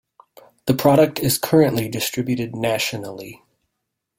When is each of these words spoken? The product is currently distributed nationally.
The 0.65 0.73
product 0.73 1.19
is 1.19 1.37
currently 1.37 1.87
distributed 1.87 2.55
nationally. 2.55 3.43